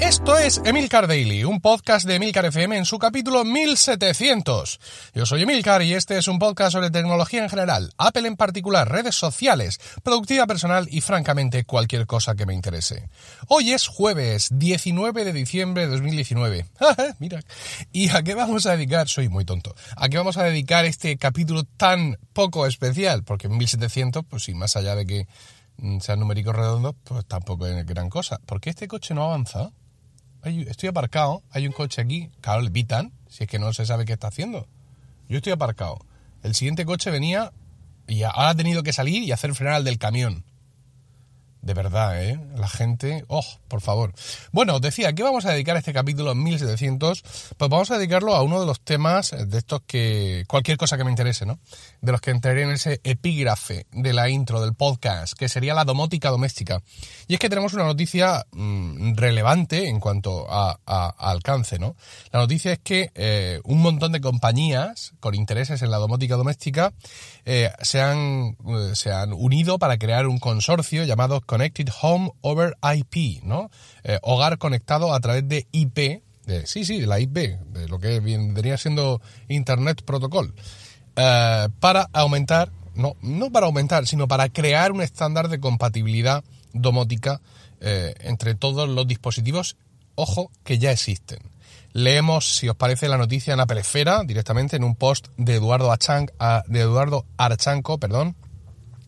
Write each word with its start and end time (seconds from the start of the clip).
esto 0.00 0.36
es 0.36 0.60
Emilcar 0.66 1.06
Daily, 1.08 1.44
un 1.44 1.62
podcast 1.62 2.06
de 2.06 2.16
Emilcar 2.16 2.44
FM 2.44 2.76
en 2.76 2.84
su 2.84 2.98
capítulo 2.98 3.42
1700. 3.42 4.80
Yo 5.14 5.24
soy 5.24 5.42
Emilcar 5.42 5.80
y 5.80 5.94
este 5.94 6.18
es 6.18 6.28
un 6.28 6.38
podcast 6.38 6.72
sobre 6.72 6.90
tecnología 6.90 7.42
en 7.42 7.48
general, 7.48 7.90
Apple 7.96 8.28
en 8.28 8.36
particular, 8.36 8.90
redes 8.90 9.14
sociales, 9.14 9.80
productividad 10.02 10.46
personal 10.46 10.88
y 10.90 11.00
francamente 11.00 11.64
cualquier 11.64 12.06
cosa 12.06 12.34
que 12.34 12.44
me 12.44 12.52
interese. 12.52 13.08
Hoy 13.48 13.72
es 13.72 13.86
jueves 13.86 14.50
19 14.52 15.24
de 15.24 15.32
diciembre 15.32 15.86
de 15.86 15.92
2019. 15.92 16.66
Mira, 17.18 17.40
¿y 17.92 18.10
a 18.10 18.22
qué 18.22 18.34
vamos 18.34 18.66
a 18.66 18.72
dedicar? 18.72 19.08
Soy 19.08 19.30
muy 19.30 19.46
tonto. 19.46 19.74
¿A 19.96 20.10
qué 20.10 20.18
vamos 20.18 20.36
a 20.36 20.44
dedicar 20.44 20.84
este 20.84 21.16
capítulo 21.16 21.64
tan 21.64 22.18
poco 22.34 22.66
especial? 22.66 23.24
Porque 23.24 23.48
1700, 23.48 24.22
pues 24.28 24.42
sí, 24.42 24.52
más 24.52 24.76
allá 24.76 24.94
de 24.96 25.06
que 25.06 25.26
sean 26.00 26.20
numéricos 26.20 26.54
redondos, 26.54 26.94
pues 27.04 27.24
tampoco 27.26 27.66
es 27.66 27.86
gran 27.86 28.08
cosa. 28.08 28.38
¿Por 28.46 28.60
qué 28.60 28.70
este 28.70 28.88
coche 28.88 29.14
no 29.14 29.24
avanza? 29.24 29.72
estoy 30.44 30.88
aparcado, 30.88 31.42
hay 31.50 31.66
un 31.68 31.72
coche 31.72 32.02
aquí, 32.02 32.28
claro, 32.40 32.62
le 32.62 32.70
pitan, 32.70 33.12
si 33.28 33.44
es 33.44 33.48
que 33.48 33.60
no 33.60 33.72
se 33.72 33.86
sabe 33.86 34.04
qué 34.04 34.12
está 34.12 34.26
haciendo. 34.26 34.66
Yo 35.28 35.36
estoy 35.36 35.52
aparcado. 35.52 35.98
El 36.42 36.54
siguiente 36.54 36.84
coche 36.84 37.10
venía 37.10 37.52
y 38.08 38.24
ahora 38.24 38.50
ha 38.50 38.54
tenido 38.54 38.82
que 38.82 38.92
salir 38.92 39.22
y 39.22 39.30
hacer 39.30 39.54
frenar 39.54 39.74
al 39.74 39.84
del 39.84 39.98
camión. 39.98 40.44
De 41.62 41.74
verdad, 41.74 42.20
¿eh? 42.20 42.40
La 42.56 42.66
gente... 42.66 43.24
¡Oh, 43.28 43.44
por 43.68 43.80
favor! 43.80 44.12
Bueno, 44.50 44.74
os 44.74 44.80
decía, 44.80 45.12
¿qué 45.12 45.22
vamos 45.22 45.46
a 45.46 45.52
dedicar 45.52 45.76
este 45.76 45.92
capítulo 45.92 46.34
1700? 46.34 47.22
Pues 47.56 47.70
vamos 47.70 47.88
a 47.92 47.98
dedicarlo 47.98 48.34
a 48.34 48.42
uno 48.42 48.58
de 48.58 48.66
los 48.66 48.80
temas 48.80 49.30
de 49.30 49.58
estos 49.58 49.82
que... 49.86 50.44
Cualquier 50.48 50.76
cosa 50.76 50.98
que 50.98 51.04
me 51.04 51.10
interese, 51.10 51.46
¿no? 51.46 51.60
De 52.00 52.10
los 52.10 52.20
que 52.20 52.32
entraré 52.32 52.62
en 52.62 52.70
ese 52.70 53.00
epígrafe 53.04 53.86
de 53.92 54.12
la 54.12 54.28
intro 54.28 54.60
del 54.60 54.74
podcast, 54.74 55.34
que 55.34 55.48
sería 55.48 55.72
la 55.72 55.84
domótica 55.84 56.30
doméstica. 56.30 56.82
Y 57.28 57.34
es 57.34 57.38
que 57.38 57.48
tenemos 57.48 57.74
una 57.74 57.84
noticia 57.84 58.44
mm, 58.50 59.14
relevante 59.14 59.86
en 59.86 60.00
cuanto 60.00 60.46
a, 60.50 60.80
alcance, 61.16 61.78
¿no? 61.78 61.94
La 62.32 62.40
noticia 62.40 62.72
es 62.72 62.80
que 62.80 63.12
eh, 63.14 63.60
un 63.62 63.80
montón 63.80 64.10
de 64.10 64.20
compañías 64.20 65.12
con 65.20 65.36
intereses 65.36 65.80
en 65.82 65.92
la 65.92 65.98
domótica 65.98 66.34
doméstica 66.34 66.92
eh, 67.44 67.70
se, 67.82 68.00
han, 68.00 68.56
eh, 68.66 68.92
se 68.94 69.12
han 69.12 69.32
unido 69.32 69.78
para 69.78 69.96
crear 69.96 70.26
un 70.26 70.40
consorcio 70.40 71.04
llamado 71.04 71.40
Connected 71.52 71.90
Home 72.00 72.30
over 72.40 72.78
IP, 72.82 73.42
¿no? 73.44 73.70
Eh, 74.04 74.18
hogar 74.22 74.56
conectado 74.56 75.12
a 75.12 75.20
través 75.20 75.46
de 75.46 75.66
IP, 75.70 76.22
sí, 76.64 76.86
sí, 76.86 76.98
de 76.98 77.06
la 77.06 77.20
IP, 77.20 77.36
de 77.36 77.88
lo 77.88 77.98
que 77.98 78.20
vendría 78.20 78.78
siendo 78.78 79.20
Internet 79.48 80.00
Protocol, 80.02 80.54
eh, 81.14 81.68
para 81.78 82.08
aumentar, 82.14 82.72
no, 82.94 83.16
no 83.20 83.52
para 83.52 83.66
aumentar, 83.66 84.06
sino 84.06 84.28
para 84.28 84.48
crear 84.48 84.92
un 84.92 85.02
estándar 85.02 85.50
de 85.50 85.60
compatibilidad 85.60 86.42
domótica 86.72 87.42
eh, 87.82 88.14
entre 88.20 88.54
todos 88.54 88.88
los 88.88 89.06
dispositivos, 89.06 89.76
ojo, 90.14 90.50
que 90.64 90.78
ya 90.78 90.90
existen. 90.90 91.40
Leemos, 91.92 92.56
si 92.56 92.70
os 92.70 92.76
parece, 92.76 93.08
la 93.08 93.18
noticia 93.18 93.52
en 93.52 93.60
Apple 93.60 93.80
Esfera, 93.80 94.24
directamente 94.24 94.76
en 94.76 94.84
un 94.84 94.94
post 94.94 95.26
de 95.36 95.56
Eduardo, 95.56 95.94
de 96.66 96.80
Eduardo 96.80 97.26
Archanco, 97.36 97.98
perdón, 97.98 98.36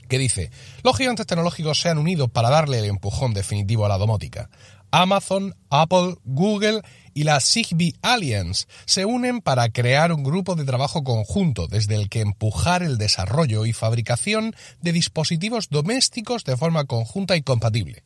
que 0.09 0.19
dice, 0.19 0.51
los 0.83 0.97
gigantes 0.97 1.27
tecnológicos 1.27 1.81
se 1.81 1.89
han 1.89 1.99
unido 1.99 2.29
para 2.29 2.51
darle 2.51 2.79
el 2.79 2.87
empujón 2.87 3.35
definitivo 3.35 3.85
a 3.85 3.89
la 3.89 3.99
domótica. 3.99 4.51
Amazon, 4.91 5.57
Apple, 5.71 6.15
Google 6.25 6.83
y 7.15 7.25
la 7.25 7.41
Zigbee 7.41 7.97
Alliance 8.01 8.67
se 8.85 9.05
unen 9.05 9.41
para 9.41 9.69
crear 9.69 10.13
un 10.13 10.23
grupo 10.23 10.55
de 10.55 10.65
trabajo 10.65 11.03
conjunto 11.03 11.67
desde 11.67 11.97
el 11.97 12.09
que 12.09 12.21
empujar 12.21 12.85
el 12.85 12.97
desarrollo 12.97 13.67
y 13.67 13.73
fabricación 13.73 14.55
de 14.83 14.93
dispositivos 14.93 15.69
domésticos 15.69 16.45
de 16.45 16.57
forma 16.57 16.85
conjunta 16.85 17.35
y 17.35 17.43
compatible. 17.43 18.05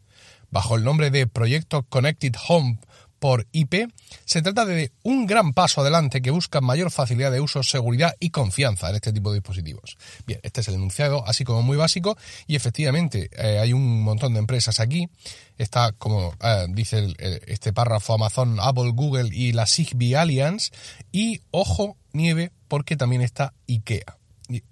Bajo 0.50 0.76
el 0.76 0.84
nombre 0.84 1.10
de 1.10 1.26
Proyecto 1.26 1.82
Connected 1.82 2.34
Home 2.48 2.78
por 3.18 3.46
IP, 3.52 3.90
se 4.24 4.42
trata 4.42 4.64
de 4.64 4.92
un 5.02 5.26
gran 5.26 5.52
paso 5.52 5.80
adelante 5.80 6.22
que 6.22 6.30
busca 6.30 6.60
mayor 6.60 6.90
facilidad 6.90 7.32
de 7.32 7.40
uso, 7.40 7.62
seguridad 7.62 8.14
y 8.20 8.30
confianza 8.30 8.88
en 8.90 8.96
este 8.96 9.12
tipo 9.12 9.30
de 9.30 9.38
dispositivos. 9.38 9.96
Bien, 10.26 10.40
este 10.42 10.60
es 10.60 10.68
el 10.68 10.74
enunciado 10.74 11.26
así 11.26 11.44
como 11.44 11.62
muy 11.62 11.76
básico 11.76 12.16
y 12.46 12.56
efectivamente 12.56 13.30
eh, 13.36 13.58
hay 13.58 13.72
un 13.72 14.02
montón 14.02 14.34
de 14.34 14.38
empresas 14.38 14.80
aquí. 14.80 15.08
Está, 15.56 15.92
como 15.92 16.34
eh, 16.40 16.66
dice 16.68 17.14
este 17.46 17.72
párrafo, 17.72 18.14
Amazon, 18.14 18.58
Apple, 18.60 18.92
Google 18.94 19.30
y 19.32 19.52
la 19.52 19.66
Zigbee 19.66 20.16
Alliance. 20.16 20.70
Y 21.10 21.40
ojo, 21.50 21.96
nieve, 22.12 22.52
porque 22.68 22.96
también 22.96 23.22
está 23.22 23.54
IKEA. 23.68 24.18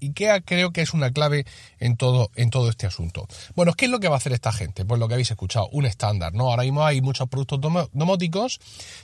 IKEA 0.01 0.41
creo 0.41 0.73
que 0.73 0.83
es 0.83 0.95
una 0.95 1.11
clave 1.11 1.47
en 1.79 1.97
todo, 1.97 2.31
en 2.35 2.51
todo 2.51 2.69
este 2.69 2.87
asunto. 2.87 3.27
Bueno, 3.55 3.73
¿qué 3.75 3.87
es 3.87 3.91
lo 3.91 4.01
que 4.01 4.09
va 4.09 4.15
a 4.15 4.19
hacer 4.19 4.33
esta 4.33 4.53
gente? 4.53 4.85
Pues 4.85 4.99
lo 4.99 5.09
que 5.09 5.15
habéis 5.15 5.31
escuchado, 5.31 5.69
un 5.73 5.87
estándar, 5.87 6.33
¿no? 6.35 6.51
Ahora 6.51 6.63
mismo 6.63 6.85
hay 6.85 7.01
muchos 7.01 7.29
productos 7.29 7.61
domóticos. 7.93 8.61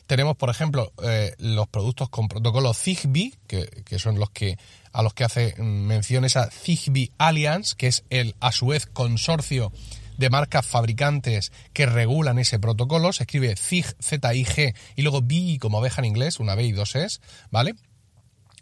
Tenemos, 0.06 0.36
por 0.36 0.50
ejemplo, 0.50 0.92
eh, 1.02 1.34
los 1.38 1.68
productos 1.68 2.08
con 2.08 2.28
protocolo 2.28 2.74
Zigbee, 2.74 3.34
que, 3.46 3.98
son 3.98 4.18
los 4.18 4.30
que 4.30 4.58
a 4.92 5.02
los 5.02 5.14
que 5.14 5.24
hace 5.24 5.54
mención 5.58 6.24
esa 6.24 6.50
Zigbee 6.50 7.12
Alliance, 7.18 7.74
que 7.76 7.88
es 7.88 8.04
el, 8.10 8.34
a 8.40 8.52
su 8.52 8.66
vez, 8.66 8.86
consorcio 8.86 9.72
de 10.18 10.30
marcas 10.30 10.66
fabricantes 10.66 11.52
que 11.72 11.86
regulan 11.86 12.38
ese 12.38 12.58
protocolo. 12.58 13.12
Se 13.12 13.24
escribe 13.24 13.56
ZIG, 13.56 13.86
Z-I-G 14.00 14.74
y 14.96 15.02
luego 15.02 15.22
B 15.22 15.58
como 15.60 15.78
abeja 15.78 16.00
en 16.00 16.06
inglés, 16.06 16.40
una 16.40 16.54
B 16.54 16.64
y 16.64 16.72
dos 16.72 16.94
S, 16.94 17.20
¿vale? 17.50 17.74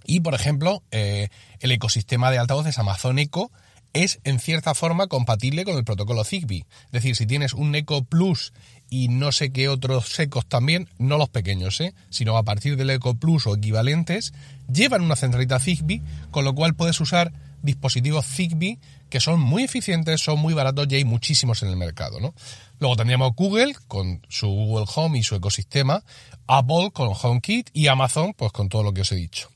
Y, 0.05 0.21
por 0.21 0.35
ejemplo, 0.35 0.83
eh, 0.91 1.29
el 1.61 1.73
ecosistema 1.73 2.31
de 2.31 2.39
altavoces 2.39 2.79
Amazon 2.79 3.19
Echo 3.19 3.51
es 3.93 4.21
en 4.25 4.39
cierta 4.39 4.75
forma 4.75 5.09
compatible 5.09 5.65
con 5.65 5.77
el 5.77 5.85
protocolo 5.85 6.25
Zigbee. 6.25 6.67
Es 6.87 6.93
decir, 6.93 7.17
si 7.17 7.27
tienes 7.27 7.55
un 7.55 7.75
Echo 7.75 8.03
Plus 8.05 8.53
y 8.89 9.09
no 9.09 9.33
sé 9.33 9.51
qué 9.51 9.69
otros 9.69 10.19
ecos 10.19 10.47
también, 10.47 10.89
no 10.99 11.19
los 11.19 11.29
pequeños, 11.29 11.81
¿eh? 11.81 11.95
sino 12.09 12.37
a 12.37 12.43
partir 12.45 12.77
del 12.77 12.91
Echo 12.91 13.15
Plus 13.15 13.47
o 13.47 13.57
equivalentes, 13.57 14.33
llevan 14.73 15.03
una 15.03 15.17
centralita 15.17 15.59
Zigbee, 15.59 16.03
con 16.31 16.45
lo 16.45 16.55
cual 16.55 16.75
puedes 16.75 17.01
usar 17.01 17.33
dispositivos 17.63 18.27
Zigbee 18.27 18.79
que 19.09 19.21
son 19.21 19.41
muy 19.41 19.65
eficientes, 19.65 20.21
son 20.21 20.39
muy 20.39 20.55
baratos 20.55 20.87
y 20.89 20.95
hay 20.95 21.05
muchísimos 21.05 21.63
en 21.63 21.69
el 21.69 21.77
mercado. 21.77 22.21
¿no? 22.21 22.33
Luego 22.79 22.97
tendríamos 22.97 23.35
Google 23.35 23.75
con 23.89 24.25
su 24.29 24.47
Google 24.47 24.87
Home 24.95 25.19
y 25.19 25.23
su 25.23 25.35
ecosistema, 25.35 26.03
Apple 26.47 26.91
con 26.93 27.11
HomeKit 27.21 27.71
y 27.73 27.89
Amazon 27.89 28.33
pues 28.35 28.53
con 28.53 28.69
todo 28.69 28.83
lo 28.83 28.95
que 28.95 29.03
os 29.03 29.13
he 29.13 29.17
dicho. 29.17 29.51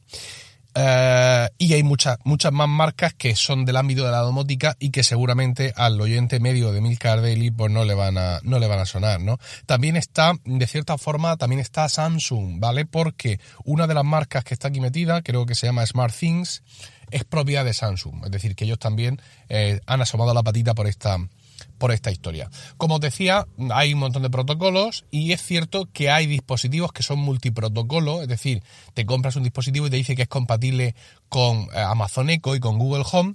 Eh, 0.75 1.49
y 1.59 1.73
hay 1.73 1.83
muchas, 1.83 2.19
muchas 2.25 2.53
más 2.53 2.69
marcas 2.69 3.15
que 3.15 3.37
son 3.37 3.65
del 3.65 3.77
ámbito 3.77 4.05
de 4.05 4.11
la 4.11 4.19
domótica 4.19 4.77
y 4.81 4.91
que 4.91 5.05
seguramente 5.05 5.73
al 5.77 6.01
oyente 6.01 6.41
medio 6.41 6.73
de 6.73 6.81
Milcar 6.81 7.23
Daily 7.23 7.51
pues 7.51 7.71
no 7.71 7.85
le 7.85 7.95
van 7.95 8.19
a, 8.19 8.41
no 8.43 8.59
le 8.59 8.67
van 8.67 8.81
a 8.81 8.87
sonar, 8.87 9.21
¿no? 9.21 9.39
También 9.67 9.97
está, 9.97 10.33
de 10.45 10.67
cierta 10.67 10.99
forma, 10.99 11.37
también 11.37 11.61
está 11.61 11.89
Samsung, 11.89 12.59
¿vale? 12.59 12.87
Porque 12.87 13.39
una 13.65 13.87
de 13.87 13.95
las 13.95 14.05
marcas 14.05 14.43
que 14.43 14.55
está 14.55 14.69
aquí 14.69 14.81
metida, 14.81 15.23
creo 15.23 15.47
que 15.47 15.55
se 15.55 15.67
llama 15.67 15.87
Smart 15.87 16.15
Things, 16.15 16.63
es 17.11 17.25
propiedad 17.25 17.65
de 17.65 17.75
Samsung. 17.75 18.25
Es 18.25 18.31
decir, 18.31 18.57
que 18.57 18.65
ellos 18.65 18.79
también 18.79 19.21
eh, 19.49 19.81
han 19.87 20.03
asomado 20.03 20.35
la 20.35 20.43
patita 20.43 20.75
por 20.75 20.89
esta, 20.89 21.19
por 21.79 21.93
esta 21.93 22.11
historia. 22.11 22.51
Como 22.77 22.97
os 22.97 23.01
decía, 23.01 23.47
hay 23.71 23.95
un 23.95 24.01
montón 24.01 24.23
de 24.23 24.31
protocolos 24.31 25.05
y 25.11 25.33
es 25.33 25.43
cierto 25.43 25.89
que 25.93 26.11
hay 26.11 26.27
dispositivos 26.27 26.93
que 26.93 27.03
son 27.03 27.19
multiprotocolo, 27.19 28.23
es 28.23 28.29
decir, 28.29 28.63
te 28.95 29.07
compras 29.07 29.37
un 29.37 29.43
dispositivo 29.43 29.87
y 29.87 29.91
te 29.91 29.97
dice 29.97 30.17
que 30.17 30.23
es 30.23 30.29
compatible 30.29 30.95
con 31.29 31.69
eh, 31.75 31.81
Amazon 31.81 32.31
Echo 32.31 32.55
y 32.55 32.61
con 32.61 32.79
Google 32.79 33.05
Home, 33.11 33.35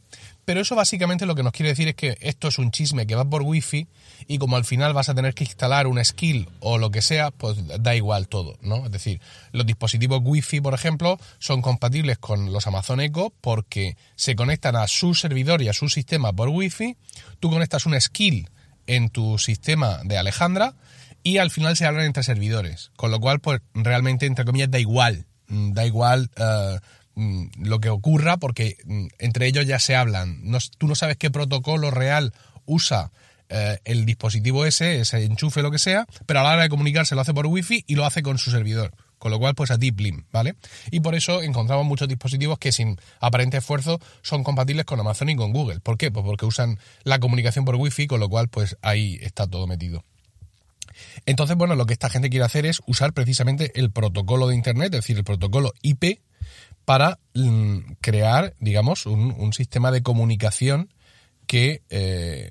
pero 0.49 0.61
eso 0.61 0.75
básicamente 0.75 1.27
lo 1.27 1.35
que 1.35 1.43
nos 1.43 1.53
quiere 1.53 1.69
decir 1.69 1.89
es 1.89 1.93
que 1.93 2.17
esto 2.21 2.47
es 2.47 2.57
un 2.57 2.71
chisme 2.71 3.05
que 3.05 3.13
va 3.13 3.23
por 3.23 3.43
Wi-Fi 3.43 3.87
y 4.27 4.39
como 4.39 4.55
al 4.55 4.65
final 4.65 4.95
vas 4.95 5.07
a 5.07 5.13
tener 5.13 5.35
que 5.35 5.43
instalar 5.43 5.85
una 5.85 6.03
skill 6.03 6.49
o 6.59 6.79
lo 6.79 6.89
que 6.89 7.03
sea, 7.03 7.29
pues 7.29 7.59
da 7.79 7.95
igual 7.95 8.27
todo, 8.27 8.57
¿no? 8.63 8.83
Es 8.87 8.91
decir, 8.91 9.21
los 9.51 9.67
dispositivos 9.67 10.21
Wi-Fi, 10.23 10.61
por 10.61 10.73
ejemplo, 10.73 11.19
son 11.37 11.61
compatibles 11.61 12.17
con 12.17 12.51
los 12.51 12.65
Amazon 12.65 12.99
Echo 12.99 13.31
porque 13.41 13.95
se 14.15 14.35
conectan 14.35 14.75
a 14.75 14.87
su 14.87 15.13
servidor 15.13 15.61
y 15.61 15.67
a 15.67 15.73
su 15.73 15.87
sistema 15.87 16.33
por 16.33 16.49
Wi-Fi, 16.49 16.97
tú 17.39 17.51
conectas 17.51 17.85
una 17.85 18.01
skill 18.01 18.49
en 18.87 19.11
tu 19.11 19.37
sistema 19.37 19.99
de 20.03 20.17
Alejandra 20.17 20.73
y 21.21 21.37
al 21.37 21.51
final 21.51 21.77
se 21.77 21.85
hablan 21.85 22.07
entre 22.07 22.23
servidores, 22.23 22.89
con 22.95 23.11
lo 23.11 23.19
cual, 23.19 23.39
pues 23.39 23.61
realmente, 23.75 24.25
entre 24.25 24.45
comillas, 24.45 24.71
da 24.71 24.79
igual, 24.79 25.27
mm, 25.47 25.73
da 25.73 25.85
igual... 25.85 26.31
Uh, 26.39 26.79
lo 27.57 27.79
que 27.79 27.89
ocurra 27.89 28.37
porque 28.37 28.77
mm, 28.85 29.07
entre 29.19 29.47
ellos 29.47 29.65
ya 29.65 29.79
se 29.79 29.95
hablan. 29.95 30.41
tú 30.77 30.87
no 30.87 30.95
sabes 30.95 31.17
qué 31.17 31.29
protocolo 31.29 31.91
real 31.91 32.33
usa 32.65 33.11
eh, 33.49 33.79
el 33.85 34.05
dispositivo 34.05 34.65
ese, 34.65 34.99
ese 34.99 35.23
enchufe, 35.23 35.61
lo 35.61 35.71
que 35.71 35.79
sea, 35.79 36.05
pero 36.25 36.41
a 36.41 36.43
la 36.43 36.53
hora 36.53 36.63
de 36.63 36.69
comunicarse 36.69 37.15
lo 37.15 37.21
hace 37.21 37.33
por 37.33 37.47
wifi 37.47 37.83
y 37.87 37.95
lo 37.95 38.05
hace 38.05 38.21
con 38.21 38.37
su 38.37 38.51
servidor. 38.51 38.93
Con 39.17 39.31
lo 39.31 39.39
cual, 39.39 39.53
pues 39.53 39.69
a 39.69 39.77
Deep 39.77 39.99
Link, 39.99 40.25
¿vale? 40.31 40.55
Y 40.91 41.01
por 41.01 41.13
eso 41.13 41.41
encontramos 41.41 41.85
muchos 41.85 42.07
dispositivos 42.07 42.57
que 42.57 42.71
sin 42.71 42.97
aparente 43.19 43.57
esfuerzo 43.57 43.99
son 44.21 44.45
compatibles 44.45 44.85
con 44.85 44.99
Amazon 44.99 45.29
y 45.29 45.35
con 45.35 45.51
Google. 45.51 45.81
¿Por 45.81 45.97
qué? 45.97 46.09
Pues 46.09 46.25
porque 46.25 46.45
usan 46.45 46.79
la 47.03 47.19
comunicación 47.19 47.65
por 47.65 47.75
Wi-Fi, 47.75 48.07
con 48.07 48.21
lo 48.21 48.29
cual, 48.29 48.47
pues 48.47 48.77
ahí 48.81 49.19
está 49.21 49.45
todo 49.45 49.67
metido. 49.67 50.05
Entonces, 51.25 51.57
bueno, 51.57 51.75
lo 51.75 51.85
que 51.85 51.93
esta 51.93 52.09
gente 52.09 52.29
quiere 52.29 52.45
hacer 52.45 52.65
es 52.65 52.81
usar 52.85 53.11
precisamente 53.11 53.71
el 53.75 53.91
protocolo 53.91 54.47
de 54.47 54.55
Internet, 54.55 54.93
es 54.93 55.01
decir, 55.01 55.17
el 55.17 55.23
protocolo 55.23 55.73
IP, 55.81 56.21
para 56.89 57.19
mm, 57.35 57.97
crear, 58.01 58.55
digamos, 58.59 59.05
un, 59.05 59.53
sistema 59.53 59.91
de 59.91 60.01
comunicación 60.01 60.91
que, 61.45 61.83
eh, 61.91 62.49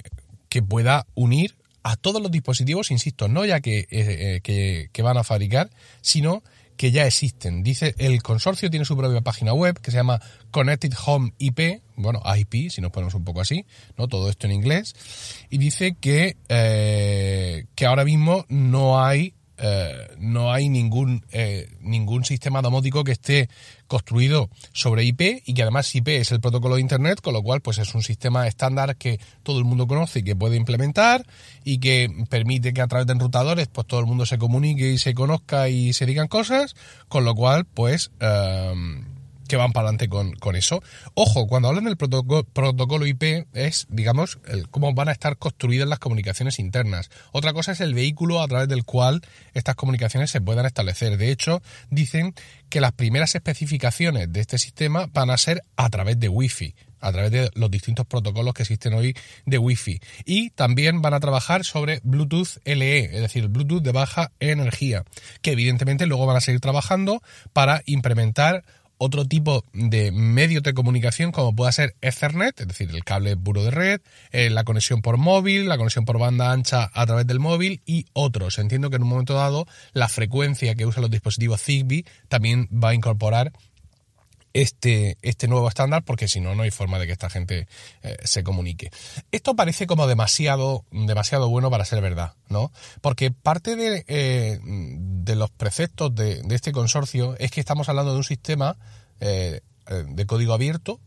que 0.49 0.62
pueda 0.62 1.08
unir 1.17 1.56
a 1.82 1.96
todos 1.96 2.23
los 2.23 2.31
dispositivos, 2.31 2.93
insisto, 2.93 3.26
no 3.26 3.44
ya 3.44 3.58
que, 3.58 3.88
eh, 3.90 4.38
que, 4.44 4.90
que 4.93 5.02
van 5.02 5.17
a 5.17 5.25
fabricar, 5.25 5.70
sino 6.02 6.44
que 6.76 6.93
ya 6.93 7.05
existen. 7.05 7.64
Dice, 7.64 7.96
el 7.99 8.23
consorcio 8.23 8.70
tiene 8.70 8.85
su 8.85 8.96
propia 8.96 9.20
página 9.23 9.52
web 9.55 9.81
que 9.81 9.90
se 9.90 9.96
llama 9.96 10.23
Connected 10.52 10.94
Home 11.05 11.32
IP, 11.38 11.82
bueno, 11.96 12.23
IP, 12.25 12.70
si 12.70 12.81
nos 12.81 12.93
ponemos 12.93 13.14
un 13.14 13.25
poco 13.25 13.40
así, 13.40 13.67
¿no? 13.96 14.06
Todo 14.06 14.31
esto 14.31 14.46
en 14.46 14.52
inglés. 14.52 14.94
Y 15.50 15.58
dice 15.58 15.96
que, 16.00 16.37
eh, 16.49 17.67
que 17.75 17.87
ahora 17.87 18.05
mismo 18.05 18.46
no 18.49 19.05
hay 19.05 19.35
eh, 19.58 20.14
no 20.19 20.52
hay 20.52 20.69
ningún, 20.69 21.25
eh, 21.32 21.69
ningún 21.81 22.25
sistema 22.25 22.62
domótico 22.62 23.05
que 23.05 23.12
esté 23.12 23.49
construido 23.87 24.50
sobre 24.72 25.05
IP 25.05 25.43
y 25.44 25.55
que 25.55 25.62
además 25.62 25.94
IP 25.94 26.08
es 26.08 26.31
el 26.31 26.40
protocolo 26.40 26.76
de 26.76 26.81
Internet, 26.81 27.20
con 27.20 27.32
lo 27.34 27.43
cual 27.43 27.60
pues 27.60 27.78
es 27.78 27.94
un 27.94 28.02
sistema 28.02 28.46
estándar 28.46 28.96
que 28.96 29.19
todo 29.43 29.58
el 29.58 29.64
mundo 29.64 29.87
conoce 29.87 30.20
y 30.20 30.22
que 30.22 30.37
puede 30.37 30.56
implementar 30.56 31.26
y 31.64 31.78
que 31.78 32.10
permite 32.28 32.72
que 32.72 32.82
a 32.82 32.87
través 32.87 33.06
de 33.06 33.14
enrutadores 33.14 33.69
pues 33.69 33.87
todo 33.87 34.00
el 34.00 34.06
mundo 34.06 34.26
se 34.26 34.38
comunique 34.38 34.93
y 34.93 34.99
se 34.99 35.14
conozca 35.14 35.69
y 35.69 35.93
se 35.93 36.06
digan 36.06 36.28
cosas, 36.28 36.76
con 37.08 37.25
lo 37.25 37.34
cual 37.34 37.64
pues... 37.64 38.11
Eh, 38.20 38.75
que 39.48 39.56
van 39.56 39.72
para 39.72 39.88
adelante 39.88 40.08
con, 40.08 40.32
con, 40.34 40.54
eso. 40.56 40.82
Ojo, 41.14 41.46
cuando 41.46 41.68
hablan 41.68 41.84
del 41.84 41.96
protocolo, 41.96 42.44
protocolo 42.44 43.06
IP 43.06 43.46
es, 43.52 43.86
digamos, 43.90 44.38
cómo 44.70 44.94
van 44.94 45.08
a 45.08 45.12
estar 45.12 45.36
construidas 45.38 45.88
las 45.88 45.98
comunicaciones 45.98 46.58
internas. 46.58 47.10
Otra 47.32 47.52
cosa 47.52 47.72
es 47.72 47.80
el 47.80 47.94
vehículo 47.94 48.42
a 48.42 48.48
través 48.48 48.68
del 48.68 48.84
cual 48.84 49.22
estas 49.54 49.74
comunicaciones 49.74 50.30
se 50.30 50.40
puedan 50.40 50.66
establecer. 50.66 51.16
De 51.16 51.32
hecho, 51.32 51.62
dicen 51.90 52.34
que 52.68 52.80
las 52.80 52.92
primeras 52.92 53.34
especificaciones 53.34 54.32
de 54.32 54.40
este 54.40 54.58
sistema 54.58 55.08
van 55.12 55.30
a 55.30 55.38
ser 55.38 55.64
a 55.76 55.88
través 55.88 56.20
de 56.20 56.28
Wi-Fi 56.28 56.74
a 57.00 57.12
través 57.12 57.30
de 57.30 57.50
los 57.54 57.70
distintos 57.70 58.06
protocolos 58.06 58.54
que 58.54 58.62
existen 58.62 58.94
hoy 58.94 59.14
de 59.46 59.58
Wi-Fi. 59.58 60.00
Y 60.24 60.50
también 60.50 61.02
van 61.02 61.14
a 61.14 61.20
trabajar 61.20 61.64
sobre 61.64 62.00
Bluetooth 62.02 62.58
LE, 62.64 63.04
es 63.04 63.20
decir, 63.20 63.48
Bluetooth 63.48 63.82
de 63.82 63.92
baja 63.92 64.32
energía, 64.40 65.04
que 65.42 65.52
evidentemente 65.52 66.06
luego 66.06 66.26
van 66.26 66.36
a 66.36 66.40
seguir 66.40 66.60
trabajando 66.60 67.22
para 67.52 67.82
implementar 67.86 68.64
otro 68.98 69.24
tipo 69.24 69.64
de 69.72 70.12
medio 70.12 70.60
de 70.60 70.74
comunicación 70.74 71.32
como 71.32 71.54
pueda 71.54 71.72
ser 71.72 71.94
Ethernet, 72.00 72.60
es 72.60 72.68
decir, 72.68 72.90
el 72.90 73.04
cable 73.04 73.36
puro 73.36 73.64
de 73.64 73.70
red, 73.70 74.00
eh, 74.32 74.50
la 74.50 74.64
conexión 74.64 75.02
por 75.02 75.16
móvil, 75.16 75.68
la 75.68 75.78
conexión 75.78 76.04
por 76.04 76.18
banda 76.18 76.52
ancha 76.52 76.90
a 76.92 77.06
través 77.06 77.26
del 77.26 77.40
móvil 77.40 77.80
y 77.86 78.06
otros. 78.12 78.58
Entiendo 78.58 78.90
que 78.90 78.96
en 78.96 79.02
un 79.02 79.08
momento 79.08 79.34
dado 79.34 79.66
la 79.92 80.08
frecuencia 80.08 80.74
que 80.74 80.86
usan 80.86 81.02
los 81.02 81.10
dispositivos 81.10 81.62
Zigbee 81.62 82.04
también 82.28 82.68
va 82.72 82.90
a 82.90 82.94
incorporar 82.94 83.52
este, 84.52 85.18
este 85.22 85.48
nuevo 85.48 85.68
estándar 85.68 86.04
porque 86.04 86.28
si 86.28 86.40
no, 86.40 86.54
no 86.54 86.62
hay 86.62 86.70
forma 86.70 86.98
de 86.98 87.06
que 87.06 87.12
esta 87.12 87.30
gente 87.30 87.68
eh, 88.02 88.16
se 88.24 88.42
comunique. 88.42 88.90
Esto 89.30 89.54
parece 89.54 89.86
como 89.86 90.06
demasiado, 90.06 90.84
demasiado 90.90 91.48
bueno 91.48 91.70
para 91.70 91.84
ser 91.84 92.00
verdad, 92.00 92.34
¿no? 92.48 92.72
Porque 93.00 93.30
parte 93.30 93.76
de, 93.76 94.04
eh, 94.08 94.58
de 94.62 95.36
los 95.36 95.50
preceptos 95.50 96.14
de, 96.14 96.42
este 96.50 96.72
consorcio 96.72 97.36
es 97.38 97.50
que 97.50 97.60
estamos 97.60 97.88
hablando 97.88 98.12
de 98.12 98.18
un 98.18 98.24
sistema 98.24 98.76
eh, 99.20 99.60
de 100.06 100.26
código 100.26 100.52
abierto 100.52 101.00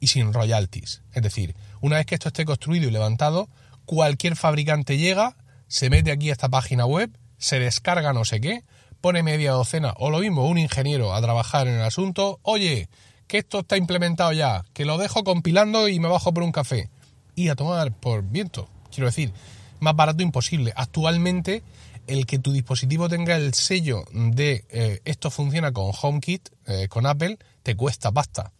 y 0.00 0.08
sin 0.08 0.32
royalties. 0.32 1.02
Es 1.12 1.22
decir, 1.22 1.54
una 1.80 1.96
vez 1.96 2.06
que 2.06 2.14
esto 2.14 2.28
esté 2.28 2.44
construido 2.44 2.88
y 2.88 2.90
levantado, 2.90 3.48
cualquier 3.84 4.36
fabricante 4.36 4.98
llega, 4.98 5.36
se 5.68 5.90
mete 5.90 6.10
aquí 6.10 6.30
a 6.30 6.32
esta 6.32 6.48
página 6.48 6.86
web, 6.86 7.10
se 7.38 7.58
descarga 7.58 8.12
no 8.12 8.24
sé 8.24 8.40
qué, 8.40 8.64
pone 9.00 9.22
media 9.22 9.52
docena 9.52 9.94
o 9.98 10.10
lo 10.10 10.18
mismo 10.18 10.46
un 10.46 10.58
ingeniero 10.58 11.14
a 11.14 11.20
trabajar 11.20 11.68
en 11.68 11.74
el 11.74 11.82
asunto, 11.82 12.38
oye, 12.42 12.88
que 13.26 13.38
esto 13.38 13.60
está 13.60 13.76
implementado 13.76 14.32
ya, 14.32 14.64
que 14.72 14.84
lo 14.84 14.98
dejo 14.98 15.24
compilando 15.24 15.88
y 15.88 15.98
me 16.00 16.08
bajo 16.08 16.32
por 16.32 16.42
un 16.42 16.52
café. 16.52 16.90
Y 17.34 17.48
a 17.48 17.54
tomar 17.54 17.92
por 17.92 18.22
viento. 18.22 18.68
Quiero 18.90 19.06
decir, 19.06 19.32
más 19.80 19.94
barato 19.94 20.22
imposible. 20.22 20.72
Actualmente, 20.74 21.62
el 22.06 22.24
que 22.24 22.38
tu 22.38 22.52
dispositivo 22.52 23.08
tenga 23.08 23.36
el 23.36 23.52
sello 23.52 24.04
de 24.12 24.64
eh, 24.70 25.00
esto 25.04 25.30
funciona 25.30 25.72
con 25.72 25.92
HomeKit, 26.00 26.48
eh, 26.66 26.88
con 26.88 27.04
Apple, 27.06 27.38
te 27.62 27.76
cuesta 27.76 28.12
pasta 28.12 28.52